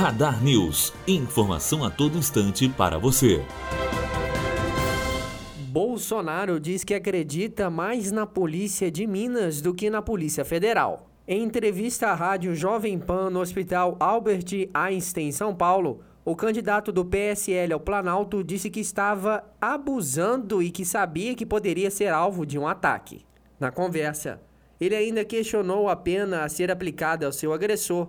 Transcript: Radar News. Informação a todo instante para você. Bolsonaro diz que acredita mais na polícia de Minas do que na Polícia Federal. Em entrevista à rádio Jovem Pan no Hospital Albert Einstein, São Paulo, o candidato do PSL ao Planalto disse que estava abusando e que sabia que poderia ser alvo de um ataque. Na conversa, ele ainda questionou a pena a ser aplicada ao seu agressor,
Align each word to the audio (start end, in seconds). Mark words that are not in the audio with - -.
Radar 0.00 0.42
News. 0.42 0.94
Informação 1.06 1.84
a 1.84 1.90
todo 1.90 2.16
instante 2.16 2.66
para 2.70 2.96
você. 2.96 3.44
Bolsonaro 5.68 6.58
diz 6.58 6.82
que 6.82 6.94
acredita 6.94 7.68
mais 7.68 8.10
na 8.10 8.24
polícia 8.24 8.90
de 8.90 9.06
Minas 9.06 9.60
do 9.60 9.74
que 9.74 9.90
na 9.90 10.00
Polícia 10.00 10.42
Federal. 10.42 11.10
Em 11.28 11.42
entrevista 11.42 12.08
à 12.08 12.14
rádio 12.14 12.54
Jovem 12.54 12.98
Pan 12.98 13.28
no 13.28 13.40
Hospital 13.40 13.98
Albert 14.00 14.70
Einstein, 14.72 15.32
São 15.32 15.54
Paulo, 15.54 16.00
o 16.24 16.34
candidato 16.34 16.90
do 16.90 17.04
PSL 17.04 17.74
ao 17.74 17.80
Planalto 17.80 18.42
disse 18.42 18.70
que 18.70 18.80
estava 18.80 19.44
abusando 19.60 20.62
e 20.62 20.70
que 20.70 20.86
sabia 20.86 21.34
que 21.34 21.44
poderia 21.44 21.90
ser 21.90 22.08
alvo 22.08 22.46
de 22.46 22.58
um 22.58 22.66
ataque. 22.66 23.26
Na 23.60 23.70
conversa, 23.70 24.40
ele 24.80 24.96
ainda 24.96 25.26
questionou 25.26 25.90
a 25.90 25.94
pena 25.94 26.42
a 26.42 26.48
ser 26.48 26.70
aplicada 26.70 27.26
ao 27.26 27.32
seu 27.32 27.52
agressor, 27.52 28.08